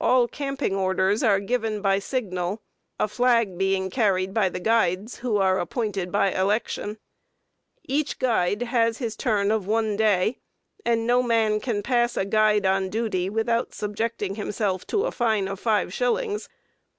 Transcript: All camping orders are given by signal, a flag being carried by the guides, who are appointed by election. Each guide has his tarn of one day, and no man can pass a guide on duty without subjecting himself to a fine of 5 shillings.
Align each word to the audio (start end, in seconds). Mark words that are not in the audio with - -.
All 0.00 0.26
camping 0.26 0.74
orders 0.74 1.22
are 1.22 1.38
given 1.38 1.82
by 1.82 1.98
signal, 1.98 2.62
a 2.98 3.06
flag 3.06 3.58
being 3.58 3.90
carried 3.90 4.32
by 4.32 4.48
the 4.48 4.58
guides, 4.58 5.16
who 5.18 5.36
are 5.36 5.58
appointed 5.60 6.10
by 6.10 6.30
election. 6.32 6.96
Each 7.84 8.18
guide 8.18 8.62
has 8.62 8.96
his 8.96 9.16
tarn 9.16 9.50
of 9.50 9.66
one 9.66 9.94
day, 9.94 10.38
and 10.86 11.06
no 11.06 11.22
man 11.22 11.60
can 11.60 11.82
pass 11.82 12.16
a 12.16 12.24
guide 12.24 12.64
on 12.64 12.88
duty 12.88 13.28
without 13.28 13.74
subjecting 13.74 14.36
himself 14.36 14.86
to 14.86 15.04
a 15.04 15.12
fine 15.12 15.46
of 15.46 15.60
5 15.60 15.92
shillings. 15.92 16.48